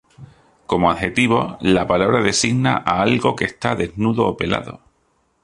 Como 0.65 0.89
adjetivo, 0.89 1.59
la 1.61 1.85
palabra 1.85 2.23
designa 2.23 2.73
a 2.75 3.03
algo 3.03 3.35
que 3.35 3.45
está 3.45 3.75
desnudo 3.75 4.25
o 4.25 4.35
pelado. 4.35 4.81